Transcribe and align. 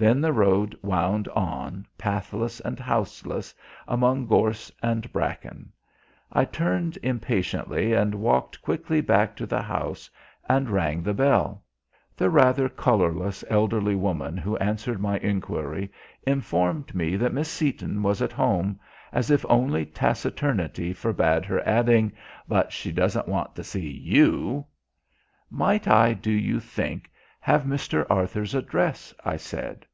Then 0.00 0.20
the 0.20 0.32
road 0.32 0.78
wound 0.80 1.26
on, 1.34 1.84
pathless 1.98 2.60
and 2.60 2.78
houseless, 2.78 3.52
among 3.88 4.28
gorse 4.28 4.70
and 4.80 5.12
bracken. 5.12 5.72
I 6.30 6.44
turned 6.44 6.96
impatiently 7.02 7.94
and 7.94 8.14
walked 8.14 8.62
quickly 8.62 9.00
back 9.00 9.34
to 9.38 9.44
the 9.44 9.60
house 9.60 10.08
and 10.48 10.70
rang 10.70 11.02
the 11.02 11.14
bell. 11.14 11.64
The 12.16 12.30
rather 12.30 12.68
colourless 12.68 13.44
elderly 13.50 13.96
woman 13.96 14.36
who 14.36 14.56
answered 14.58 15.00
my 15.00 15.18
enquiry 15.18 15.90
informed 16.24 16.94
me 16.94 17.16
that 17.16 17.34
Miss 17.34 17.48
Seaton 17.50 18.00
was 18.04 18.22
at 18.22 18.30
home, 18.32 18.78
as 19.12 19.32
if 19.32 19.44
only 19.48 19.84
taciturnity 19.84 20.92
forbade 20.92 21.44
her 21.46 21.60
adding, 21.66 22.12
"But 22.46 22.70
she 22.72 22.92
doesn't 22.92 23.26
want 23.26 23.56
to 23.56 23.64
see 23.64 23.90
you." 23.90 24.64
"Might 25.50 25.88
I, 25.88 26.12
do 26.14 26.30
you 26.30 26.60
think, 26.60 27.10
have 27.40 27.64
Mr. 27.64 28.06
Arthur's 28.08 28.54
address?" 28.54 29.12
I 29.24 29.36
said. 29.38 29.84